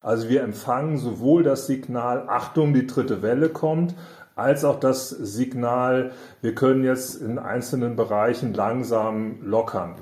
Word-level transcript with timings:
Also 0.00 0.28
wir 0.28 0.42
empfangen 0.42 0.96
sowohl 0.96 1.42
das 1.42 1.66
Signal, 1.66 2.24
Achtung, 2.28 2.72
die 2.72 2.86
dritte 2.86 3.22
Welle 3.22 3.50
kommt, 3.50 3.94
als 4.34 4.64
auch 4.64 4.80
das 4.80 5.10
Signal, 5.10 6.12
wir 6.40 6.54
können 6.54 6.84
jetzt 6.84 7.16
in 7.20 7.38
einzelnen 7.38 7.96
Bereichen 7.96 8.54
langsam 8.54 9.42
lockern. 9.42 9.96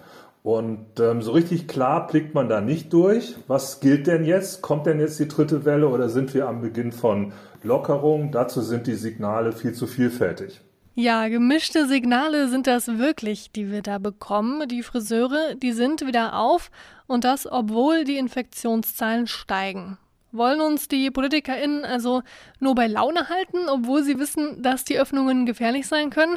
Und 0.45 1.00
ähm, 1.00 1.21
so 1.21 1.32
richtig 1.32 1.66
klar 1.66 2.06
blickt 2.06 2.34
man 2.34 2.48
da 2.48 2.61
nicht 2.61 2.92
durch. 2.92 3.34
Was 3.48 3.80
gilt 3.80 4.06
denn 4.06 4.24
jetzt? 4.24 4.62
Kommt 4.62 4.87
denn 4.87 5.00
jetzt 5.00 5.19
die 5.19 5.26
dritte 5.26 5.64
Welle 5.64 5.88
oder 5.88 6.08
sind 6.08 6.33
wir 6.33 6.49
am 6.49 6.60
Beginn 6.60 6.92
von 6.92 7.33
Lockerung? 7.65 8.30
Dazu 8.30 8.60
sind 8.60 8.87
die 8.87 8.94
Signale 8.94 9.53
viel 9.53 9.72
zu 9.72 9.88
vielfältig. 9.88 10.60
Ja, 11.01 11.28
gemischte 11.28 11.87
Signale 11.87 12.49
sind 12.49 12.67
das 12.67 12.98
wirklich, 12.98 13.53
die 13.53 13.71
wir 13.71 13.83
da 13.83 13.98
bekommen. 13.98 14.67
Die 14.67 14.83
Friseure, 14.83 15.54
die 15.54 15.71
sind 15.71 16.05
wieder 16.05 16.34
auf 16.34 16.73
und 17.06 17.23
das, 17.23 17.47
obwohl 17.47 18.02
die 18.02 18.16
Infektionszahlen 18.16 19.29
steigen. 19.29 19.97
Wollen 20.33 20.61
uns 20.61 20.88
die 20.88 21.12
PolitikerInnen 21.12 21.84
also 21.84 22.23
nur 22.59 22.74
bei 22.74 22.88
Laune 22.88 23.29
halten, 23.29 23.69
obwohl 23.69 24.02
sie 24.02 24.19
wissen, 24.19 24.61
dass 24.61 24.84
die 24.84 24.98
Öffnungen 24.98 25.47
gefährlich 25.47 25.87
sein 25.87 26.11
können? 26.11 26.37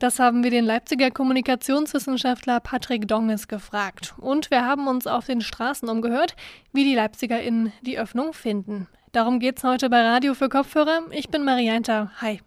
Das 0.00 0.18
haben 0.18 0.42
wir 0.42 0.50
den 0.50 0.64
Leipziger 0.64 1.12
Kommunikationswissenschaftler 1.12 2.58
Patrick 2.58 3.06
Donges 3.06 3.46
gefragt. 3.46 4.14
Und 4.18 4.50
wir 4.50 4.66
haben 4.66 4.88
uns 4.88 5.06
auf 5.06 5.26
den 5.26 5.40
Straßen 5.40 5.88
umgehört, 5.88 6.34
wie 6.72 6.82
die 6.82 6.96
LeipzigerInnen 6.96 7.72
die 7.82 7.96
Öffnung 7.96 8.32
finden. 8.32 8.88
Darum 9.12 9.38
geht's 9.38 9.62
heute 9.62 9.88
bei 9.88 10.02
Radio 10.02 10.34
für 10.34 10.48
Kopfhörer. 10.48 11.02
Ich 11.12 11.28
bin 11.28 11.44
Marianta. 11.44 12.10
Hi. 12.20 12.40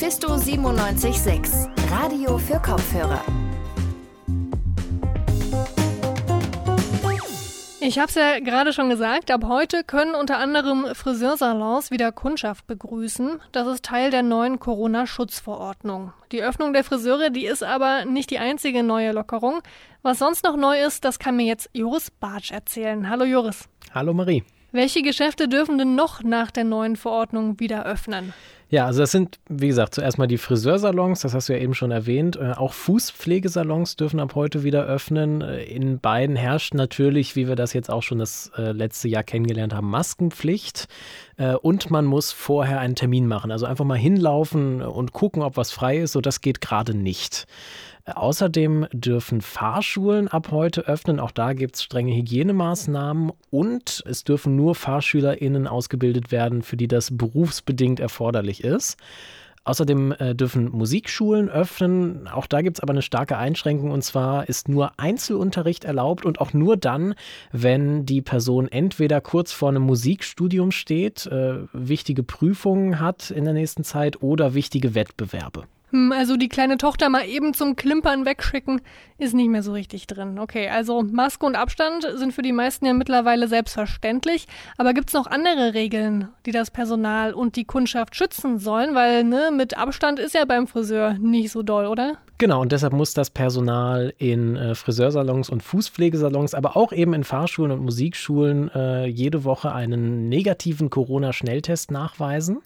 Mephisto 0.00 0.28
97.6. 0.28 1.66
Radio 1.90 2.38
für 2.38 2.60
Kopfhörer. 2.60 3.20
Ich 7.80 7.98
habe 7.98 8.08
es 8.08 8.14
ja 8.14 8.38
gerade 8.38 8.72
schon 8.72 8.90
gesagt, 8.90 9.32
ab 9.32 9.42
heute 9.48 9.82
können 9.82 10.14
unter 10.14 10.38
anderem 10.38 10.86
Friseursalons 10.94 11.90
wieder 11.90 12.12
Kundschaft 12.12 12.68
begrüßen. 12.68 13.40
Das 13.50 13.66
ist 13.66 13.86
Teil 13.86 14.12
der 14.12 14.22
neuen 14.22 14.60
Corona-Schutzverordnung. 14.60 16.12
Die 16.30 16.44
Öffnung 16.44 16.72
der 16.72 16.84
Friseure, 16.84 17.30
die 17.30 17.46
ist 17.46 17.64
aber 17.64 18.04
nicht 18.04 18.30
die 18.30 18.38
einzige 18.38 18.84
neue 18.84 19.10
Lockerung. 19.10 19.62
Was 20.02 20.20
sonst 20.20 20.44
noch 20.44 20.56
neu 20.56 20.80
ist, 20.80 21.04
das 21.04 21.18
kann 21.18 21.34
mir 21.36 21.46
jetzt 21.46 21.70
Joris 21.72 22.12
Bartsch 22.12 22.52
erzählen. 22.52 23.10
Hallo 23.10 23.24
Joris. 23.24 23.68
Hallo 23.92 24.14
Marie. 24.14 24.44
Welche 24.70 25.02
Geschäfte 25.02 25.48
dürfen 25.48 25.78
denn 25.78 25.94
noch 25.94 26.22
nach 26.22 26.50
der 26.50 26.64
neuen 26.64 26.96
Verordnung 26.96 27.58
wieder 27.58 27.86
öffnen? 27.86 28.34
Ja, 28.70 28.84
also 28.84 29.00
das 29.00 29.12
sind, 29.12 29.38
wie 29.48 29.68
gesagt, 29.68 29.94
zuerst 29.94 30.18
mal 30.18 30.26
die 30.26 30.36
Friseursalons, 30.36 31.20
das 31.20 31.32
hast 31.32 31.48
du 31.48 31.54
ja 31.54 31.58
eben 31.58 31.72
schon 31.72 31.90
erwähnt. 31.90 32.36
Äh, 32.36 32.52
auch 32.52 32.74
Fußpflegesalons 32.74 33.96
dürfen 33.96 34.20
ab 34.20 34.34
heute 34.34 34.62
wieder 34.62 34.84
öffnen. 34.84 35.40
Äh, 35.40 35.62
in 35.62 36.00
beiden 36.00 36.36
herrscht 36.36 36.74
natürlich, 36.74 37.34
wie 37.34 37.48
wir 37.48 37.56
das 37.56 37.72
jetzt 37.72 37.90
auch 37.90 38.02
schon 38.02 38.18
das 38.18 38.52
äh, 38.58 38.72
letzte 38.72 39.08
Jahr 39.08 39.22
kennengelernt 39.22 39.72
haben, 39.72 39.88
Maskenpflicht. 39.88 40.86
Und 41.62 41.92
man 41.92 42.04
muss 42.04 42.32
vorher 42.32 42.80
einen 42.80 42.96
Termin 42.96 43.28
machen. 43.28 43.52
Also 43.52 43.64
einfach 43.64 43.84
mal 43.84 43.96
hinlaufen 43.96 44.82
und 44.82 45.12
gucken, 45.12 45.44
ob 45.44 45.56
was 45.56 45.70
frei 45.70 45.98
ist. 45.98 46.10
So, 46.10 46.20
das 46.20 46.40
geht 46.40 46.60
gerade 46.60 46.94
nicht. 46.94 47.46
Außerdem 48.14 48.86
dürfen 48.92 49.40
Fahrschulen 49.40 50.28
ab 50.28 50.50
heute 50.50 50.82
öffnen. 50.82 51.20
Auch 51.20 51.30
da 51.30 51.52
gibt 51.52 51.76
es 51.76 51.82
strenge 51.82 52.14
Hygienemaßnahmen 52.14 53.32
und 53.50 54.02
es 54.06 54.24
dürfen 54.24 54.56
nur 54.56 54.74
FahrschülerInnen 54.74 55.66
ausgebildet 55.66 56.32
werden, 56.32 56.62
für 56.62 56.76
die 56.76 56.88
das 56.88 57.16
berufsbedingt 57.16 58.00
erforderlich 58.00 58.64
ist. 58.64 58.96
Außerdem 59.64 60.12
äh, 60.12 60.34
dürfen 60.34 60.70
Musikschulen 60.70 61.50
öffnen. 61.50 62.26
Auch 62.26 62.46
da 62.46 62.62
gibt 62.62 62.78
es 62.78 62.82
aber 62.82 62.92
eine 62.92 63.02
starke 63.02 63.36
Einschränkung 63.36 63.90
und 63.90 64.02
zwar 64.02 64.48
ist 64.48 64.68
nur 64.68 64.92
Einzelunterricht 64.96 65.84
erlaubt 65.84 66.24
und 66.24 66.40
auch 66.40 66.54
nur 66.54 66.78
dann, 66.78 67.14
wenn 67.52 68.06
die 68.06 68.22
Person 68.22 68.68
entweder 68.68 69.20
kurz 69.20 69.52
vor 69.52 69.68
einem 69.68 69.82
Musikstudium 69.82 70.70
steht, 70.70 71.26
äh, 71.26 71.58
wichtige 71.74 72.22
Prüfungen 72.22 72.98
hat 72.98 73.30
in 73.30 73.44
der 73.44 73.52
nächsten 73.52 73.84
Zeit 73.84 74.22
oder 74.22 74.54
wichtige 74.54 74.94
Wettbewerbe. 74.94 75.64
Hm, 75.90 76.12
also 76.12 76.36
die 76.36 76.48
kleine 76.48 76.76
Tochter 76.76 77.08
mal 77.08 77.26
eben 77.26 77.54
zum 77.54 77.76
Klimpern 77.76 78.26
wegschicken, 78.26 78.80
ist 79.16 79.34
nicht 79.34 79.48
mehr 79.48 79.62
so 79.62 79.72
richtig 79.72 80.06
drin. 80.06 80.38
Okay, 80.38 80.68
also 80.68 81.02
Maske 81.02 81.46
und 81.46 81.56
Abstand 81.56 82.06
sind 82.14 82.32
für 82.32 82.42
die 82.42 82.52
meisten 82.52 82.86
ja 82.86 82.92
mittlerweile 82.92 83.48
selbstverständlich. 83.48 84.46
Aber 84.76 84.92
gibt 84.92 85.08
es 85.08 85.14
noch 85.14 85.26
andere 85.26 85.74
Regeln, 85.74 86.28
die 86.46 86.52
das 86.52 86.70
Personal 86.70 87.32
und 87.32 87.56
die 87.56 87.64
Kundschaft 87.64 88.14
schützen 88.16 88.58
sollen? 88.58 88.94
Weil 88.94 89.24
ne, 89.24 89.50
mit 89.52 89.78
Abstand 89.78 90.18
ist 90.18 90.34
ja 90.34 90.44
beim 90.44 90.66
Friseur 90.66 91.14
nicht 91.14 91.50
so 91.50 91.62
doll, 91.62 91.86
oder? 91.86 92.18
Genau, 92.40 92.60
und 92.60 92.70
deshalb 92.70 92.92
muss 92.92 93.14
das 93.14 93.30
Personal 93.30 94.14
in 94.18 94.54
äh, 94.54 94.76
Friseursalons 94.76 95.50
und 95.50 95.60
Fußpflegesalons, 95.64 96.54
aber 96.54 96.76
auch 96.76 96.92
eben 96.92 97.12
in 97.12 97.24
Fahrschulen 97.24 97.72
und 97.72 97.82
Musikschulen 97.82 98.70
äh, 98.72 99.06
jede 99.06 99.42
Woche 99.42 99.72
einen 99.72 100.28
negativen 100.28 100.88
Corona-Schnelltest 100.88 101.90
nachweisen. 101.90 102.58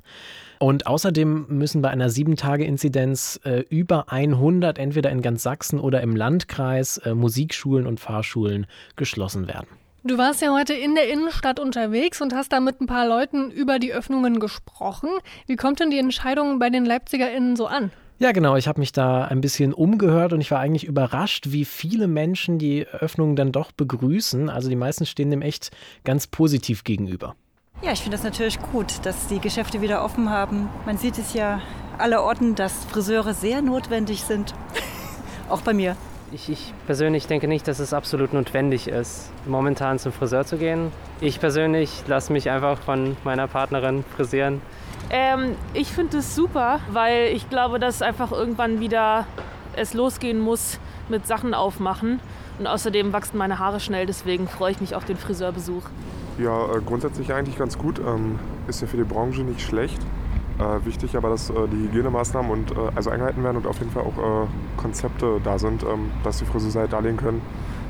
Und 0.62 0.86
außerdem 0.86 1.46
müssen 1.48 1.82
bei 1.82 1.90
einer 1.90 2.08
7-Tage-Inzidenz 2.08 3.40
äh, 3.42 3.64
über 3.68 4.12
100 4.12 4.78
entweder 4.78 5.10
in 5.10 5.20
ganz 5.20 5.42
Sachsen 5.42 5.80
oder 5.80 6.00
im 6.02 6.14
Landkreis 6.14 6.98
äh, 6.98 7.16
Musikschulen 7.16 7.84
und 7.84 7.98
Fahrschulen 7.98 8.68
geschlossen 8.94 9.48
werden. 9.48 9.66
Du 10.04 10.18
warst 10.18 10.40
ja 10.40 10.54
heute 10.54 10.72
in 10.72 10.94
der 10.94 11.10
Innenstadt 11.10 11.58
unterwegs 11.58 12.22
und 12.22 12.32
hast 12.32 12.52
da 12.52 12.60
mit 12.60 12.80
ein 12.80 12.86
paar 12.86 13.08
Leuten 13.08 13.50
über 13.50 13.80
die 13.80 13.92
Öffnungen 13.92 14.38
gesprochen. 14.38 15.08
Wie 15.48 15.56
kommt 15.56 15.80
denn 15.80 15.90
die 15.90 15.98
Entscheidung 15.98 16.60
bei 16.60 16.70
den 16.70 16.84
LeipzigerInnen 16.84 17.56
so 17.56 17.66
an? 17.66 17.90
Ja, 18.20 18.30
genau. 18.30 18.54
Ich 18.54 18.68
habe 18.68 18.78
mich 18.78 18.92
da 18.92 19.24
ein 19.24 19.40
bisschen 19.40 19.74
umgehört 19.74 20.32
und 20.32 20.40
ich 20.40 20.52
war 20.52 20.60
eigentlich 20.60 20.84
überrascht, 20.84 21.46
wie 21.48 21.64
viele 21.64 22.06
Menschen 22.06 22.60
die 22.60 22.86
Öffnungen 22.86 23.34
dann 23.34 23.50
doch 23.50 23.72
begrüßen. 23.72 24.48
Also 24.48 24.68
die 24.68 24.76
meisten 24.76 25.06
stehen 25.06 25.32
dem 25.32 25.42
echt 25.42 25.72
ganz 26.04 26.28
positiv 26.28 26.84
gegenüber. 26.84 27.34
Ja, 27.82 27.90
ich 27.90 28.00
finde 28.00 28.16
das 28.16 28.22
natürlich 28.22 28.62
gut, 28.62 29.04
dass 29.04 29.26
die 29.26 29.40
Geschäfte 29.40 29.80
wieder 29.80 30.04
offen 30.04 30.30
haben. 30.30 30.68
Man 30.86 30.98
sieht 30.98 31.18
es 31.18 31.34
ja 31.34 31.60
aller 31.98 32.22
Orten, 32.22 32.54
dass 32.54 32.84
Friseure 32.84 33.34
sehr 33.34 33.60
notwendig 33.60 34.22
sind. 34.22 34.54
Auch 35.48 35.62
bei 35.62 35.74
mir. 35.74 35.96
Ich, 36.30 36.48
ich, 36.48 36.72
persönlich 36.86 37.26
denke 37.26 37.48
nicht, 37.48 37.66
dass 37.66 37.80
es 37.80 37.92
absolut 37.92 38.34
notwendig 38.34 38.86
ist, 38.86 39.32
momentan 39.46 39.98
zum 39.98 40.12
Friseur 40.12 40.46
zu 40.46 40.58
gehen. 40.58 40.92
Ich 41.20 41.40
persönlich 41.40 42.04
lasse 42.06 42.32
mich 42.32 42.48
einfach 42.50 42.78
von 42.78 43.16
meiner 43.24 43.48
Partnerin 43.48 44.04
frisieren. 44.16 44.62
Ähm, 45.10 45.56
ich 45.74 45.88
finde 45.88 46.18
es 46.18 46.36
super, 46.36 46.78
weil 46.92 47.32
ich 47.34 47.50
glaube, 47.50 47.80
dass 47.80 48.00
einfach 48.00 48.30
irgendwann 48.30 48.78
wieder 48.78 49.26
es 49.74 49.92
losgehen 49.92 50.38
muss 50.38 50.78
mit 51.08 51.26
Sachen 51.26 51.52
aufmachen. 51.52 52.20
Und 52.60 52.68
außerdem 52.68 53.12
wachsen 53.12 53.38
meine 53.38 53.58
Haare 53.58 53.80
schnell, 53.80 54.06
deswegen 54.06 54.46
freue 54.46 54.70
ich 54.70 54.80
mich 54.80 54.94
auf 54.94 55.04
den 55.04 55.16
Friseurbesuch. 55.16 55.82
Ja, 56.38 56.74
äh, 56.74 56.80
grundsätzlich 56.84 57.32
eigentlich 57.32 57.58
ganz 57.58 57.78
gut. 57.78 57.98
Ähm, 57.98 58.38
ist 58.68 58.80
ja 58.80 58.86
für 58.86 58.96
die 58.96 59.04
Branche 59.04 59.42
nicht 59.42 59.60
schlecht. 59.60 60.00
Äh, 60.58 60.84
wichtig 60.84 61.16
aber, 61.16 61.30
dass 61.30 61.50
äh, 61.50 61.54
die 61.68 61.88
Hygienemaßnahmen 61.88 62.50
und, 62.50 62.72
also 62.94 63.10
eingehalten 63.10 63.42
werden 63.42 63.56
und 63.56 63.66
auf 63.66 63.78
jeden 63.78 63.90
Fall 63.90 64.02
auch 64.02 64.48
Konzepte 64.76 65.40
da 65.42 65.58
sind, 65.58 65.82
ähm, 65.82 66.10
dass 66.24 66.38
die 66.38 66.44
Friseure 66.44 66.82
halt 66.82 66.92
darlegen 66.92 67.16
können, 67.16 67.42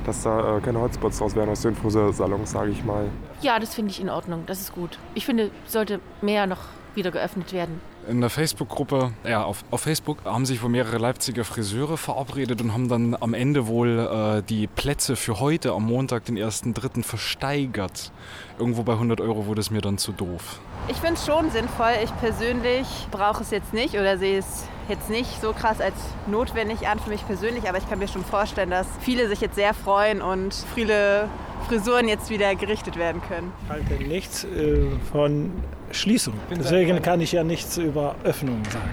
dass 0.06 0.22
da 0.22 0.60
keine 0.62 0.80
Hotspots 0.80 1.19
draus 1.19 1.36
werden 1.36 1.50
aus 1.50 1.62
den 1.62 1.75
Friseursalons, 1.75 2.50
sage 2.50 2.70
ich 2.70 2.84
mal. 2.84 3.06
Ja, 3.41 3.58
das 3.58 3.75
finde 3.75 3.91
ich 3.91 4.00
in 4.00 4.08
Ordnung. 4.08 4.44
Das 4.47 4.60
ist 4.60 4.74
gut. 4.74 4.98
Ich 5.14 5.26
finde, 5.26 5.50
sollte 5.66 6.00
mehr 6.20 6.47
noch 6.47 6.60
wieder 6.94 7.10
geöffnet 7.10 7.53
werden. 7.53 7.80
In 8.09 8.21
der 8.21 8.31
Facebook-Gruppe, 8.31 9.13
ja, 9.25 9.45
auf, 9.45 9.65
auf 9.71 9.83
Facebook 9.83 10.25
haben 10.25 10.45
sich 10.45 10.63
wohl 10.63 10.71
mehrere 10.71 10.99
Leipziger 10.99 11.45
Friseure 11.45 11.97
verabredet 11.97 12.61
und 12.61 12.73
haben 12.73 12.89
dann 12.89 13.17
am 13.21 13.33
Ende 13.33 13.69
wohl 13.69 13.99
äh, 13.99 14.43
die 14.43 14.67
Plätze 14.67 15.15
für 15.15 15.39
heute 15.39 15.73
am 15.73 15.85
Montag, 15.85 16.25
den 16.25 16.37
1.3. 16.37 17.05
versteigert. 17.05 18.11
Irgendwo 18.59 18.83
bei 18.83 18.95
100 18.95 19.21
Euro 19.21 19.47
wurde 19.47 19.61
es 19.61 19.71
mir 19.71 19.81
dann 19.81 19.99
zu 19.99 20.11
doof. 20.11 20.61
Ich 20.89 20.97
finde 20.97 21.15
es 21.15 21.25
schon 21.25 21.51
sinnvoll. 21.51 21.93
Ich 22.03 22.15
persönlich 22.17 22.87
brauche 23.13 23.43
es 23.43 23.53
jetzt 23.53 23.73
nicht 23.73 23.95
oder 23.95 24.19
sehe 24.19 24.39
es 24.39 24.67
jetzt 24.89 25.09
nicht 25.09 25.41
so 25.41 25.53
krass 25.53 25.81
als 25.81 25.95
notwendig 26.27 26.89
an 26.89 26.99
für 26.99 27.11
mich 27.11 27.25
persönlich, 27.27 27.69
aber 27.69 27.79
ich 27.79 27.89
kann 27.89 28.01
mir 28.01 28.09
schon 28.09 28.25
vorstellen, 28.25 28.71
dass 28.71 28.87
viele 29.01 29.29
sich 29.29 29.41
jetzt 29.41 29.55
sehr 29.55 29.75
freuen 29.75 30.23
und 30.23 30.55
viele 30.75 31.29
Frisuren 31.69 32.09
jetzt 32.09 32.31
wieder 32.31 32.55
gerichtet 32.57 32.97
werden 32.97 33.23
können. 33.23 33.53
Ich 33.65 33.71
halte 33.71 33.95
nichts 34.03 34.45
äh, 34.45 34.89
von 35.13 35.53
Schließung. 35.92 36.34
Deswegen 36.50 37.00
kann 37.03 37.21
ich 37.21 37.33
ja 37.33 37.44
nichts 37.44 37.77
über 37.78 38.15
Öffnungen 38.24 38.65
sagen. 38.65 38.91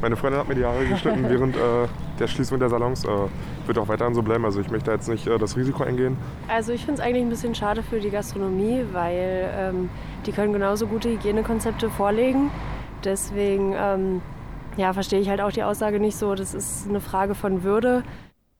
Meine 0.00 0.16
Freundin 0.16 0.40
hat 0.40 0.48
mir 0.48 0.54
die 0.54 0.64
Haare 0.64 0.86
geschnitten 0.86 1.28
während 1.28 1.56
äh, 1.56 1.60
der 2.18 2.26
Schließung 2.26 2.58
der 2.58 2.68
Salons. 2.68 3.04
Äh, 3.04 3.08
wird 3.66 3.78
auch 3.78 3.88
weiterhin 3.88 4.14
so 4.14 4.22
bleiben. 4.22 4.44
Also 4.44 4.60
ich 4.60 4.70
möchte 4.70 4.90
jetzt 4.90 5.08
nicht 5.08 5.26
äh, 5.26 5.38
das 5.38 5.56
Risiko 5.56 5.84
eingehen. 5.84 6.16
Also 6.48 6.72
ich 6.72 6.84
finde 6.84 7.00
es 7.00 7.06
eigentlich 7.06 7.22
ein 7.22 7.30
bisschen 7.30 7.54
schade 7.54 7.82
für 7.82 8.00
die 8.00 8.10
Gastronomie, 8.10 8.84
weil 8.92 9.50
ähm, 9.56 9.90
die 10.26 10.32
können 10.32 10.52
genauso 10.52 10.86
gute 10.86 11.10
Hygienekonzepte 11.10 11.90
vorlegen. 11.90 12.50
Deswegen 13.04 13.74
ähm, 13.76 14.22
ja, 14.76 14.92
verstehe 14.92 15.20
ich 15.20 15.28
halt 15.28 15.40
auch 15.40 15.52
die 15.52 15.62
Aussage 15.62 16.00
nicht 16.00 16.16
so. 16.16 16.34
Das 16.34 16.54
ist 16.54 16.88
eine 16.88 17.00
Frage 17.00 17.34
von 17.34 17.62
Würde. 17.62 18.02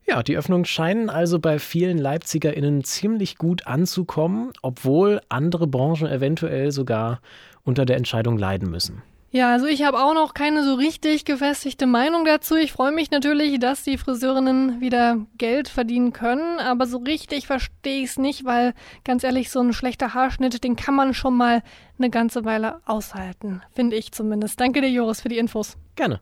Ja, 0.05 0.23
die 0.23 0.37
Öffnungen 0.37 0.65
scheinen 0.65 1.09
also 1.11 1.39
bei 1.39 1.61
vielen 1.61 1.97
LeipzigerInnen 1.97 2.83
ziemlich 2.83 3.39
gut 3.39 3.69
anzukommen, 3.69 4.51
obwohl 4.61 5.21
andere 5.29 5.69
Branchen 5.69 6.09
eventuell 6.09 6.73
sogar 6.73 7.21
unter 7.65 7.85
der 7.85 7.97
Entscheidung 7.97 8.39
leiden 8.39 8.71
müssen. 8.71 9.03
Ja, 9.35 9.51
also 9.51 9.65
ich 9.65 9.83
habe 9.83 9.99
auch 9.99 10.13
noch 10.13 10.35
keine 10.35 10.63
so 10.63 10.75
richtig 10.75 11.25
gefestigte 11.25 11.87
Meinung 11.87 12.27
dazu. 12.27 12.55
Ich 12.55 12.71
freue 12.71 12.93
mich 12.93 13.11
natürlich, 13.11 13.59
dass 13.59 13.83
die 13.83 13.97
Friseurinnen 13.97 14.83
wieder 14.83 15.17
Geld 15.39 15.69
verdienen 15.69 16.13
können, 16.13 16.59
aber 16.59 16.85
so 16.85 16.99
richtig 16.99 17.47
verstehe 17.47 18.03
ich 18.03 18.11
es 18.11 18.19
nicht, 18.19 18.45
weil 18.45 18.75
ganz 19.05 19.25
ehrlich, 19.25 19.51
so 19.51 19.61
ein 19.61 19.73
schlechter 19.73 20.13
Haarschnitt, 20.13 20.63
den 20.63 20.77
kann 20.77 20.95
man 20.95 21.15
schon 21.15 21.35
mal 21.35 21.63
eine 21.99 22.11
ganze 22.11 22.45
Weile 22.45 22.83
aushalten, 22.85 23.63
finde 23.75 23.97
ich 23.97 24.13
zumindest. 24.13 24.61
Danke 24.61 24.83
dir, 24.83 24.91
Joris, 24.91 25.23
für 25.23 25.31
die 25.31 25.39
Infos. 25.39 25.79
Gerne. 25.97 26.21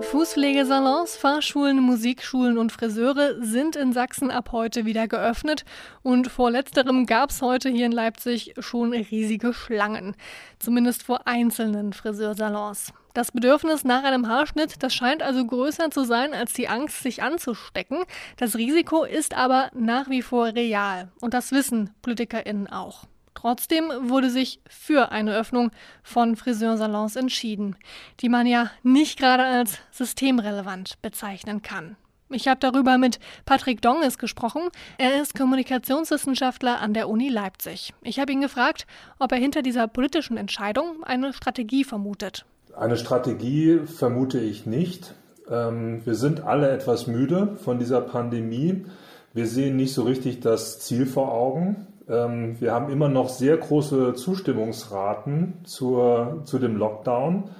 Fußpflegesalons, 0.00 1.16
Fahrschulen, 1.16 1.78
Musikschulen 1.78 2.58
und 2.58 2.72
Friseure 2.72 3.40
sind 3.40 3.76
in 3.76 3.92
Sachsen 3.92 4.32
ab 4.32 4.50
heute 4.50 4.84
wieder 4.84 5.06
geöffnet 5.06 5.64
und 6.02 6.26
vor 6.28 6.50
letzterem 6.50 7.06
gab 7.06 7.30
es 7.30 7.40
heute 7.40 7.68
hier 7.68 7.86
in 7.86 7.92
Leipzig 7.92 8.54
schon 8.58 8.92
riesige 8.92 9.54
Schlangen, 9.54 10.16
zumindest 10.58 11.04
vor 11.04 11.28
einzelnen 11.28 11.92
Friseursalons. 11.92 12.92
Das 13.14 13.30
Bedürfnis 13.30 13.84
nach 13.84 14.02
einem 14.02 14.26
Haarschnitt, 14.26 14.82
das 14.82 14.92
scheint 14.92 15.22
also 15.22 15.46
größer 15.46 15.92
zu 15.92 16.02
sein 16.02 16.34
als 16.34 16.52
die 16.52 16.68
Angst, 16.68 17.00
sich 17.04 17.22
anzustecken. 17.22 18.02
Das 18.36 18.56
Risiko 18.56 19.04
ist 19.04 19.34
aber 19.34 19.70
nach 19.74 20.10
wie 20.10 20.22
vor 20.22 20.46
real 20.46 21.12
und 21.20 21.34
das 21.34 21.52
wissen 21.52 21.90
PolitikerInnen 22.02 22.66
auch. 22.66 23.04
Trotzdem 23.34 23.90
wurde 24.00 24.30
sich 24.30 24.60
für 24.68 25.12
eine 25.12 25.36
Öffnung 25.36 25.70
von 26.02 26.36
Friseursalons 26.36 27.16
entschieden, 27.16 27.76
die 28.20 28.28
man 28.28 28.46
ja 28.46 28.70
nicht 28.82 29.18
gerade 29.18 29.44
als 29.44 29.78
systemrelevant 29.90 31.00
bezeichnen 31.02 31.62
kann. 31.62 31.96
Ich 32.30 32.48
habe 32.48 32.58
darüber 32.58 32.96
mit 32.96 33.20
Patrick 33.44 33.82
Donges 33.82 34.18
gesprochen. 34.18 34.62
Er 34.98 35.20
ist 35.20 35.36
Kommunikationswissenschaftler 35.36 36.80
an 36.80 36.94
der 36.94 37.08
Uni 37.08 37.28
Leipzig. 37.28 37.92
Ich 38.02 38.18
habe 38.18 38.32
ihn 38.32 38.40
gefragt, 38.40 38.86
ob 39.18 39.30
er 39.30 39.38
hinter 39.38 39.62
dieser 39.62 39.86
politischen 39.88 40.36
Entscheidung 40.36 41.04
eine 41.04 41.32
Strategie 41.32 41.84
vermutet. 41.84 42.46
Eine 42.76 42.96
Strategie 42.96 43.80
vermute 43.84 44.40
ich 44.40 44.66
nicht. 44.66 45.14
Ähm, 45.48 46.04
wir 46.04 46.14
sind 46.14 46.40
alle 46.40 46.70
etwas 46.70 47.06
müde 47.06 47.56
von 47.62 47.78
dieser 47.78 48.00
Pandemie. 48.00 48.86
Wir 49.32 49.46
sehen 49.46 49.76
nicht 49.76 49.92
so 49.92 50.02
richtig 50.02 50.40
das 50.40 50.80
Ziel 50.80 51.06
vor 51.06 51.32
Augen. 51.32 51.86
Ähm, 52.08 52.60
wir 52.60 52.72
haben 52.72 52.90
immer 52.90 53.08
noch 53.08 53.28
sehr 53.28 53.56
große 53.56 54.14
Zustimmungsraten 54.14 55.64
zur, 55.64 56.42
zu 56.44 56.58
dem 56.58 56.76
Lockdown. 56.76 57.50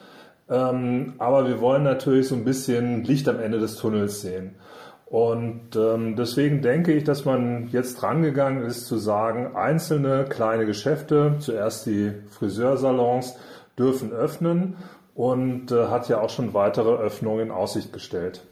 Ähm, 0.48 1.14
aber 1.18 1.48
wir 1.48 1.60
wollen 1.60 1.82
natürlich 1.82 2.28
so 2.28 2.34
ein 2.34 2.44
bisschen 2.44 3.04
Licht 3.04 3.28
am 3.28 3.40
Ende 3.40 3.58
des 3.58 3.76
Tunnels 3.76 4.20
sehen. 4.20 4.56
Und 5.06 5.76
ähm, 5.76 6.16
deswegen 6.16 6.60
denke 6.60 6.92
ich, 6.92 7.04
dass 7.04 7.24
man 7.24 7.68
jetzt 7.68 8.02
drangegangen 8.02 8.64
ist 8.64 8.86
zu 8.86 8.96
sagen, 8.96 9.54
einzelne 9.54 10.24
kleine 10.24 10.66
Geschäfte, 10.66 11.36
zuerst 11.38 11.86
die 11.86 12.12
Friseursalons, 12.30 13.36
dürfen 13.78 14.12
öffnen 14.12 14.76
und 15.14 15.70
äh, 15.70 15.86
hat 15.86 16.08
ja 16.08 16.20
auch 16.20 16.30
schon 16.30 16.54
weitere 16.54 16.90
Öffnungen 16.90 17.46
in 17.46 17.50
Aussicht 17.52 17.92
gestellt. 17.92 18.42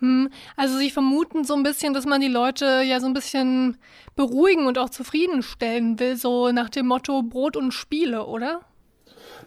Hm, 0.00 0.30
also 0.56 0.76
Sie 0.78 0.90
vermuten 0.90 1.44
so 1.44 1.54
ein 1.54 1.62
bisschen, 1.62 1.94
dass 1.94 2.06
man 2.06 2.20
die 2.20 2.28
Leute 2.28 2.82
ja 2.84 3.00
so 3.00 3.06
ein 3.06 3.14
bisschen 3.14 3.76
beruhigen 4.16 4.66
und 4.66 4.78
auch 4.78 4.90
zufriedenstellen 4.90 5.98
will, 6.00 6.16
so 6.16 6.50
nach 6.52 6.68
dem 6.68 6.86
Motto 6.86 7.22
Brot 7.22 7.56
und 7.56 7.72
Spiele, 7.72 8.26
oder? 8.26 8.60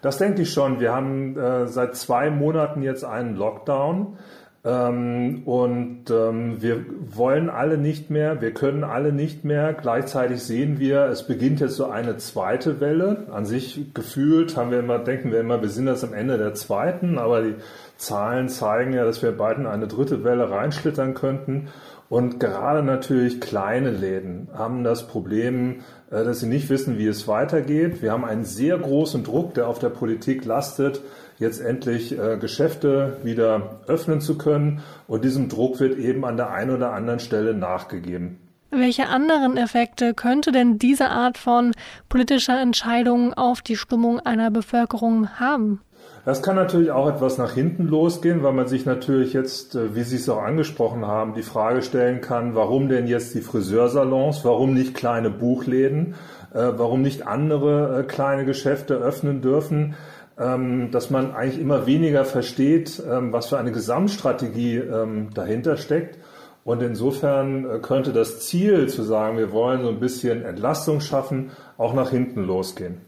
Das 0.02 0.18
denke 0.18 0.42
ich 0.42 0.52
schon. 0.52 0.80
Wir 0.80 0.94
haben 0.94 1.38
äh, 1.38 1.68
seit 1.68 1.96
zwei 1.96 2.30
Monaten 2.30 2.82
jetzt 2.82 3.04
einen 3.04 3.36
Lockdown. 3.36 4.18
Ähm, 4.66 5.44
und 5.44 6.10
ähm, 6.10 6.62
wir 6.62 6.86
wollen 7.14 7.50
alle 7.50 7.78
nicht 7.78 8.10
mehr, 8.10 8.42
wir 8.42 8.54
können 8.54 8.86
alle 8.86 9.12
nicht 9.12 9.44
mehr. 9.44 9.74
Gleichzeitig 9.74 10.42
sehen 10.42 10.80
wir, 10.80 11.06
es 11.08 11.28
beginnt 11.28 11.60
jetzt 11.60 11.76
so 11.76 11.88
eine 11.88 12.16
zweite 12.18 12.80
Welle. 12.80 13.28
An 13.32 13.46
sich 13.46 13.94
gefühlt 13.94 14.56
haben 14.56 14.72
wir 14.72 14.80
immer, 14.80 15.00
denken 15.00 15.32
wir 15.32 15.42
immer, 15.42 15.62
wir 15.62 15.70
sind 15.70 15.88
jetzt 15.88 16.06
am 16.06 16.14
Ende 16.14 16.38
der 16.38 16.54
zweiten, 16.54 17.18
aber 17.18 17.42
die 17.42 17.56
Zahlen 17.98 18.48
zeigen 18.48 18.94
ja, 18.94 19.04
dass 19.04 19.22
wir 19.22 19.34
bald 19.34 19.58
in 19.58 19.66
eine 19.66 19.88
dritte 19.88 20.24
Welle 20.24 20.50
reinschlittern 20.50 21.14
könnten. 21.14 21.68
Und 22.08 22.40
gerade 22.40 22.84
natürlich 22.84 23.42
kleine 23.42 23.90
Läden 23.90 24.48
haben 24.54 24.84
das 24.84 25.08
Problem, 25.08 25.82
äh, 26.10 26.24
dass 26.24 26.40
sie 26.40 26.48
nicht 26.48 26.70
wissen, 26.70 26.98
wie 26.98 27.08
es 27.08 27.28
weitergeht. 27.28 28.02
Wir 28.02 28.14
haben 28.14 28.24
einen 28.24 28.46
sehr 28.46 28.78
großen 28.78 29.24
Druck, 29.26 29.56
der 29.56 29.68
auf 29.68 29.80
der 29.80 29.90
Politik 29.90 30.46
lastet, 30.46 31.02
jetzt 31.44 31.62
endlich 31.62 32.18
äh, 32.18 32.38
Geschäfte 32.38 33.18
wieder 33.24 33.82
öffnen 33.88 34.20
zu 34.20 34.38
können. 34.38 34.82
Und 35.08 35.24
diesem 35.24 35.50
Druck 35.50 35.80
wird 35.80 36.00
eben 36.00 36.26
an 36.26 36.38
der 36.38 36.50
einen 36.50 36.72
oder 36.72 36.94
anderen 36.94 37.20
Stelle 37.20 37.54
nachgegeben. 37.54 38.40
Welche 38.72 39.08
anderen 39.08 39.56
Effekte 39.56 40.16
könnte 40.16 40.52
denn 40.52 40.80
diese 40.80 41.10
Art 41.10 41.38
von 41.38 41.74
politischer 42.10 42.60
Entscheidung 42.60 43.36
auf 43.36 43.62
die 43.62 43.76
Stimmung 43.76 44.20
einer 44.20 44.50
Bevölkerung 44.50 45.30
haben? 45.40 45.82
Das 46.26 46.42
kann 46.42 46.56
natürlich 46.56 46.90
auch 46.90 47.10
etwas 47.10 47.38
nach 47.38 47.52
hinten 47.54 47.86
losgehen, 47.86 48.44
weil 48.44 48.54
man 48.54 48.68
sich 48.68 48.86
natürlich 48.86 49.34
jetzt, 49.34 49.76
äh, 49.76 49.94
wie 49.94 50.04
Sie 50.04 50.16
es 50.16 50.30
auch 50.30 50.42
angesprochen 50.42 51.06
haben, 51.06 51.34
die 51.34 51.44
Frage 51.44 51.82
stellen 51.82 52.22
kann, 52.22 52.56
warum 52.56 52.90
denn 52.90 53.08
jetzt 53.08 53.36
die 53.36 53.42
Friseursalons, 53.42 54.44
warum 54.44 54.74
nicht 54.74 54.96
kleine 54.96 55.30
Buchläden, 55.30 56.16
äh, 56.54 56.72
warum 56.78 57.02
nicht 57.02 57.28
andere 57.28 58.00
äh, 58.00 58.04
kleine 58.04 58.46
Geschäfte 58.46 58.96
öffnen 58.96 59.42
dürfen, 59.42 59.96
dass 60.36 61.10
man 61.10 61.34
eigentlich 61.34 61.62
immer 61.62 61.86
weniger 61.86 62.26
versteht, 62.26 63.02
ähm, 63.10 63.32
was 63.32 63.48
für 63.48 63.58
eine 63.58 63.72
Gesamtstrategie 63.72 64.78
ähm, 64.78 65.30
dahinter 65.34 65.78
steckt. 65.78 66.18
Und 66.64 66.82
insofern 66.82 67.82
könnte 67.82 68.14
das 68.14 68.40
Ziel 68.48 68.88
zu 68.88 69.04
sagen, 69.04 69.38
wir 69.38 69.52
wollen 69.52 69.84
so 69.84 69.90
ein 69.90 70.00
bisschen 70.00 70.44
Entlastung 70.44 71.02
schaffen, 71.02 71.52
auch 71.78 71.94
nach 71.94 72.10
hinten 72.10 72.46
losgehen. 72.46 73.02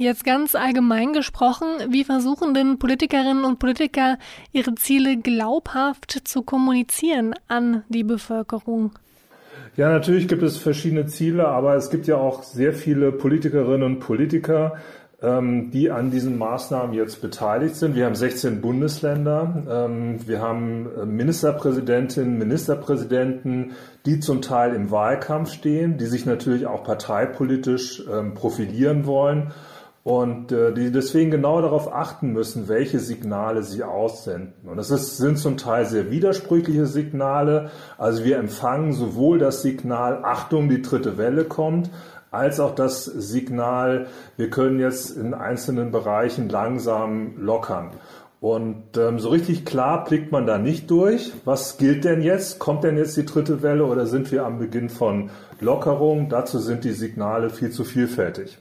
Jetzt 0.00 0.24
ganz 0.24 0.54
allgemein 0.54 1.12
gesprochen, 1.12 1.66
wie 1.90 2.04
versuchen 2.04 2.54
denn 2.54 2.78
Politikerinnen 2.78 3.44
und 3.44 3.58
Politiker 3.58 4.16
ihre 4.50 4.74
Ziele 4.74 5.18
glaubhaft 5.18 6.22
zu 6.24 6.40
kommunizieren 6.40 7.34
an 7.48 7.84
die 7.90 8.02
Bevölkerung? 8.02 8.92
Ja, 9.76 9.90
natürlich 9.90 10.26
gibt 10.26 10.42
es 10.42 10.56
verschiedene 10.56 11.04
Ziele, 11.04 11.48
aber 11.48 11.74
es 11.74 11.90
gibt 11.90 12.06
ja 12.06 12.16
auch 12.16 12.42
sehr 12.44 12.72
viele 12.72 13.12
Politikerinnen 13.12 13.82
und 13.82 14.00
Politiker, 14.00 14.76
ähm, 14.76 14.78
die 15.22 15.90
an 15.90 16.10
diesen 16.10 16.38
Maßnahmen 16.38 16.94
jetzt 16.94 17.20
beteiligt 17.20 17.76
sind. 17.76 17.94
Wir 17.94 18.06
haben 18.06 18.14
16 18.14 18.62
Bundesländer, 18.62 19.64
ähm, 19.68 20.26
wir 20.26 20.40
haben 20.40 20.88
äh, 20.96 21.04
Ministerpräsidentinnen, 21.04 22.38
Ministerpräsidenten, 22.38 23.72
die 24.06 24.20
zum 24.20 24.40
Teil 24.40 24.74
im 24.74 24.90
Wahlkampf 24.90 25.52
stehen, 25.52 25.98
die 25.98 26.06
sich 26.06 26.24
natürlich 26.24 26.66
auch 26.66 26.84
parteipolitisch 26.84 28.02
ähm, 28.10 28.32
profilieren 28.32 29.04
wollen 29.04 29.52
und 30.02 30.52
äh, 30.52 30.72
die 30.72 30.90
deswegen 30.90 31.30
genau 31.30 31.60
darauf 31.60 31.92
achten 31.92 32.32
müssen, 32.32 32.68
welche 32.68 33.00
Signale 33.00 33.62
sie 33.62 33.84
aussenden. 33.84 34.54
Und 34.64 34.78
das 34.78 34.90
ist, 34.90 35.18
sind 35.18 35.36
zum 35.36 35.58
Teil 35.58 35.84
sehr 35.84 36.10
widersprüchliche 36.10 36.86
Signale. 36.86 37.70
Also 37.98 38.24
wir 38.24 38.38
empfangen 38.38 38.94
sowohl 38.94 39.38
das 39.38 39.60
Signal, 39.60 40.24
Achtung, 40.24 40.70
die 40.70 40.80
dritte 40.80 41.18
Welle 41.18 41.44
kommt, 41.44 41.90
als 42.30 42.60
auch 42.60 42.74
das 42.74 43.04
Signal, 43.04 44.06
wir 44.36 44.50
können 44.50 44.78
jetzt 44.78 45.16
in 45.16 45.34
einzelnen 45.34 45.90
Bereichen 45.90 46.48
langsam 46.48 47.34
lockern. 47.38 47.90
Und 48.40 48.96
ähm, 48.96 49.18
so 49.18 49.28
richtig 49.28 49.66
klar 49.66 50.04
blickt 50.04 50.32
man 50.32 50.46
da 50.46 50.56
nicht 50.56 50.90
durch. 50.90 51.32
Was 51.44 51.76
gilt 51.76 52.04
denn 52.04 52.22
jetzt? 52.22 52.58
Kommt 52.58 52.84
denn 52.84 52.96
jetzt 52.96 53.16
die 53.16 53.26
dritte 53.26 53.62
Welle 53.62 53.84
oder 53.84 54.06
sind 54.06 54.32
wir 54.32 54.46
am 54.46 54.58
Beginn 54.58 54.88
von 54.88 55.30
Lockerung? 55.60 56.30
Dazu 56.30 56.58
sind 56.58 56.84
die 56.84 56.92
Signale 56.92 57.50
viel 57.50 57.70
zu 57.70 57.84
vielfältig. 57.84 58.58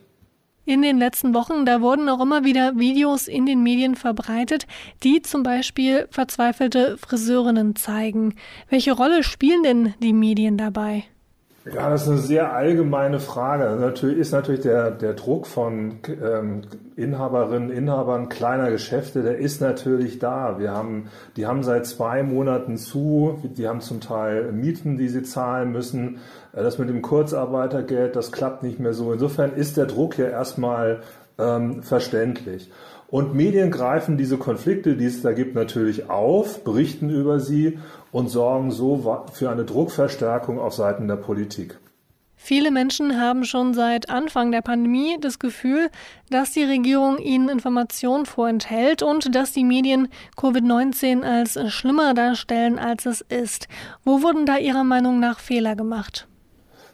In 0.65 0.81
den 0.81 0.99
letzten 0.99 1.33
Wochen, 1.33 1.65
da 1.65 1.81
wurden 1.81 2.09
auch 2.09 2.21
immer 2.21 2.43
wieder 2.43 2.77
Videos 2.77 3.27
in 3.27 3.45
den 3.45 3.63
Medien 3.63 3.95
verbreitet, 3.95 4.67
die 5.01 5.21
zum 5.21 5.43
Beispiel 5.43 6.07
verzweifelte 6.11 6.97
Friseurinnen 6.97 7.75
zeigen. 7.75 8.35
Welche 8.69 8.91
Rolle 8.91 9.23
spielen 9.23 9.63
denn 9.63 9.93
die 9.99 10.13
Medien 10.13 10.57
dabei? 10.57 11.05
Ja, 11.73 11.89
das 11.89 12.03
ist 12.03 12.07
eine 12.07 12.17
sehr 12.17 12.53
allgemeine 12.53 13.19
Frage. 13.19 13.77
Natürlich 13.79 14.17
ist 14.17 14.31
natürlich 14.31 14.61
der, 14.61 14.91
der 14.91 15.13
Druck 15.13 15.45
von 15.45 15.99
ähm, 16.07 16.61
Inhaberinnen, 16.95 17.69
Inhabern 17.69 18.29
kleiner 18.29 18.71
Geschäfte, 18.71 19.23
der 19.23 19.37
ist 19.37 19.61
natürlich 19.61 20.19
da. 20.19 20.59
Wir 20.59 20.71
haben, 20.71 21.09
die 21.35 21.45
haben 21.45 21.63
seit 21.63 21.85
zwei 21.85 22.23
Monaten 22.23 22.77
zu, 22.77 23.39
die 23.43 23.67
haben 23.67 23.81
zum 23.81 24.01
Teil 24.01 24.51
Mieten, 24.51 24.97
die 24.97 25.09
sie 25.09 25.23
zahlen 25.23 25.71
müssen. 25.71 26.19
Äh, 26.53 26.63
das 26.63 26.77
mit 26.77 26.89
dem 26.89 27.01
Kurzarbeitergeld, 27.01 28.15
das 28.15 28.31
klappt 28.31 28.63
nicht 28.63 28.79
mehr 28.79 28.93
so. 28.93 29.13
Insofern 29.13 29.53
ist 29.53 29.77
der 29.77 29.85
Druck 29.85 30.17
ja 30.17 30.27
erstmal 30.27 31.01
ähm, 31.37 31.83
verständlich. 31.83 32.71
Und 33.11 33.33
Medien 33.33 33.71
greifen 33.71 34.17
diese 34.17 34.37
Konflikte, 34.37 34.95
die 34.95 35.05
es 35.05 35.21
da 35.21 35.31
gibt, 35.33 35.55
natürlich 35.55 36.09
auf, 36.09 36.63
berichten 36.63 37.09
über 37.09 37.39
sie 37.39 37.79
und 38.11 38.29
sorgen 38.29 38.71
so 38.71 39.25
für 39.33 39.49
eine 39.49 39.65
Druckverstärkung 39.65 40.59
auf 40.59 40.73
Seiten 40.73 41.07
der 41.07 41.15
Politik. 41.15 41.79
Viele 42.41 42.71
Menschen 42.71 43.19
haben 43.19 43.43
schon 43.43 43.73
seit 43.73 44.09
Anfang 44.09 44.51
der 44.51 44.61
Pandemie 44.61 45.17
das 45.19 45.39
Gefühl, 45.39 45.89
dass 46.29 46.51
die 46.51 46.63
Regierung 46.63 47.17
ihnen 47.17 47.49
Informationen 47.49 48.25
vorenthält 48.25 49.03
und 49.03 49.35
dass 49.35 49.51
die 49.51 49.65
Medien 49.65 50.07
Covid-19 50.37 51.23
als 51.23 51.59
schlimmer 51.71 52.13
darstellen, 52.13 52.79
als 52.79 53.05
es 53.05 53.21
ist. 53.21 53.67
Wo 54.05 54.21
wurden 54.21 54.45
da 54.45 54.57
Ihrer 54.57 54.85
Meinung 54.85 55.19
nach 55.19 55.39
Fehler 55.39 55.75
gemacht? 55.75 56.27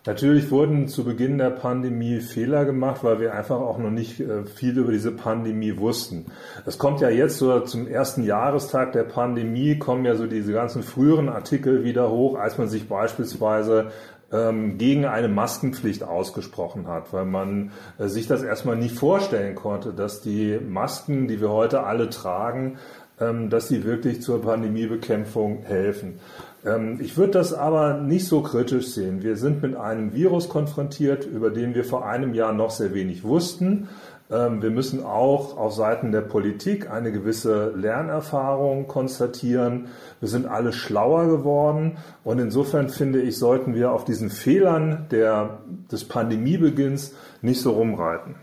Natürlich 0.05 0.51
wurden 0.51 0.87
zu 0.87 1.03
Beginn 1.03 1.39
der 1.39 1.49
Pandemie 1.49 2.19
Fehler 2.19 2.65
gemacht, 2.65 3.03
weil 3.03 3.19
wir 3.19 3.33
einfach 3.33 3.59
auch 3.59 3.79
noch 3.79 3.89
nicht 3.89 4.19
äh, 4.19 4.45
viel 4.45 4.77
über 4.77 4.91
diese 4.91 5.11
Pandemie 5.11 5.77
wussten. 5.77 6.27
Es 6.65 6.77
kommt 6.77 7.01
ja 7.01 7.09
jetzt 7.09 7.39
so 7.39 7.59
zum 7.61 7.87
ersten 7.87 8.23
Jahrestag 8.23 8.91
der 8.91 9.03
Pandemie, 9.03 9.79
kommen 9.79 10.05
ja 10.05 10.15
so 10.15 10.27
diese 10.27 10.53
ganzen 10.53 10.83
früheren 10.83 11.27
Artikel 11.27 11.83
wieder 11.83 12.11
hoch, 12.11 12.37
als 12.37 12.59
man 12.59 12.67
sich 12.67 12.87
beispielsweise 12.87 13.91
ähm, 14.31 14.77
gegen 14.77 15.05
eine 15.05 15.27
Maskenpflicht 15.27 16.03
ausgesprochen 16.03 16.87
hat, 16.87 17.11
weil 17.11 17.25
man 17.25 17.71
äh, 17.97 18.07
sich 18.07 18.27
das 18.27 18.43
erstmal 18.43 18.75
nie 18.75 18.89
vorstellen 18.89 19.55
konnte, 19.55 19.91
dass 19.91 20.21
die 20.21 20.59
Masken, 20.59 21.27
die 21.27 21.41
wir 21.41 21.49
heute 21.49 21.83
alle 21.83 22.11
tragen, 22.11 22.77
ähm, 23.19 23.49
dass 23.49 23.69
sie 23.69 23.83
wirklich 23.83 24.21
zur 24.21 24.41
Pandemiebekämpfung 24.41 25.63
helfen. 25.63 26.19
Ähm, 26.65 26.99
ich 26.99 27.17
würde 27.17 27.33
das 27.33 27.53
aber 27.53 27.95
nicht 27.95 28.27
so 28.27 28.41
kritisch 28.41 28.87
sehen. 28.87 29.23
Wir 29.23 29.37
sind 29.37 29.61
mit 29.61 29.75
einem 29.75 30.13
Virus 30.13 30.49
konfrontiert, 30.49 31.25
über 31.25 31.49
den 31.49 31.75
wir 31.75 31.83
vor 31.83 32.05
einem 32.05 32.33
Jahr 32.33 32.53
noch 32.53 32.71
sehr 32.71 32.93
wenig 32.93 33.23
wussten. 33.23 33.87
Ähm, 34.31 34.61
wir 34.63 34.71
müssen 34.71 35.03
auch 35.03 35.55
auf 35.57 35.73
Seiten 35.73 36.11
der 36.11 36.21
Politik 36.21 36.89
eine 36.89 37.11
gewisse 37.11 37.71
Lernerfahrung 37.75 38.87
konstatieren. 38.87 39.87
Wir 40.19 40.29
sind 40.29 40.47
alle 40.47 40.73
schlauer 40.73 41.27
geworden 41.27 41.97
und 42.23 42.39
insofern 42.39 42.89
finde 42.89 43.21
ich, 43.21 43.37
sollten 43.37 43.75
wir 43.75 43.91
auf 43.91 44.03
diesen 44.03 44.31
Fehlern 44.31 45.05
der, 45.11 45.59
des 45.91 46.05
Pandemiebeginns 46.05 47.13
nicht 47.41 47.61
so 47.61 47.73
rumreiten. 47.73 48.35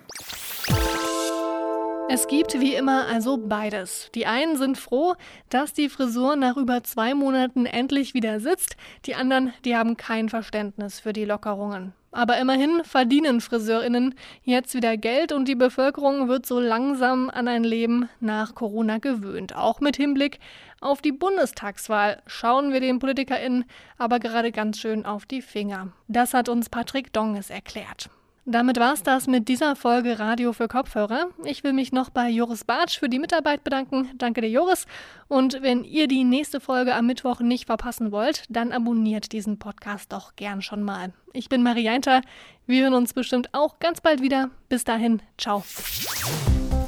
Es 2.15 2.27
gibt 2.27 2.61
wie 2.61 2.75
immer 2.75 3.07
also 3.07 3.39
beides. 3.39 4.11
Die 4.15 4.27
einen 4.27 4.59
sind 4.59 4.77
froh, 4.77 5.15
dass 5.49 5.73
die 5.73 5.89
Frisur 5.89 6.37
nach 6.37 6.59
über 6.59 6.85
zwei 6.85 7.15
Monaten 7.15 7.65
endlich 7.65 8.13
wieder 8.13 8.39
sitzt, 8.39 8.77
die 9.07 9.15
anderen, 9.15 9.55
die 9.65 9.75
haben 9.75 9.97
kein 9.97 10.29
Verständnis 10.29 11.01
für 11.01 11.15
die 11.15 11.25
Lockerungen. 11.25 11.95
Aber 12.11 12.37
immerhin 12.37 12.85
verdienen 12.85 13.41
Friseurinnen 13.41 14.15
jetzt 14.43 14.75
wieder 14.75 14.99
Geld 14.99 15.33
und 15.33 15.49
die 15.49 15.55
Bevölkerung 15.55 16.29
wird 16.29 16.45
so 16.45 16.61
langsam 16.61 17.31
an 17.31 17.49
ein 17.49 17.65
Leben 17.65 18.11
nach 18.21 18.55
Corona 18.55 18.99
gewöhnt. 18.99 19.57
Auch 19.57 19.81
mit 19.81 19.97
Hinblick 19.97 20.39
auf 20.83 21.01
die 21.01 21.13
Bundestagswahl 21.13 22.21
schauen 22.27 22.75
wir 22.75 22.81
den 22.81 22.99
PolitikerInnen 22.99 23.65
aber 23.97 24.19
gerade 24.19 24.53
ganz 24.53 24.79
schön 24.79 25.07
auf 25.07 25.25
die 25.25 25.41
Finger. 25.41 25.93
Das 26.09 26.35
hat 26.35 26.51
uns 26.51 26.69
Patrick 26.69 27.11
Donges 27.15 27.49
erklärt. 27.49 28.11
Damit 28.45 28.81
war's 28.81 29.05
das 29.05 29.29
mit 29.29 29.47
dieser 29.47 29.77
Folge 29.77 30.19
Radio 30.19 30.53
für 30.53 30.67
Kopfhörer. 30.67 31.27
Ich 31.45 31.63
will 31.63 31.73
mich 31.73 31.93
noch 31.93 32.11
bei 32.11 32.29
Joris 32.29 32.65
Bartsch 32.65 32.99
für 32.99 33.09
die 33.09 33.21
Mitarbeit 33.21 33.63
bedanken. 33.63 34.11
Danke 34.17 34.41
dir, 34.41 34.51
Joris. 34.51 34.87
Und 35.29 35.63
wenn 35.63 35.85
ihr 35.85 36.09
die 36.09 36.25
nächste 36.25 36.59
Folge 36.59 36.95
am 36.95 37.07
Mittwoch 37.07 37.41
nicht 37.41 37.67
verpassen 37.67 38.11
wollt, 38.11 38.45
dann 38.49 38.73
abonniert 38.73 39.31
diesen 39.31 39.61
Podcast 39.61 40.13
doch 40.13 40.35
gern 40.35 40.61
schon 40.61 40.83
mal. 40.83 41.13
Ich 41.33 41.49
bin 41.49 41.63
Marianta. 41.63 42.21
Wir 42.67 42.83
hören 42.83 42.95
uns 42.95 43.15
bestimmt 43.15 43.49
auch 43.53 43.79
ganz 43.79 44.01
bald 44.01 44.23
wieder. 44.23 44.51
Bis 44.69 44.83
dahin, 44.83 45.23
ciao. 45.39 45.63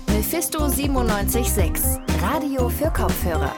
Mephisto 0.09 0.59
976, 0.59 2.01
Radio 2.21 2.69
für 2.69 2.91
Kopfhörer. 2.91 3.53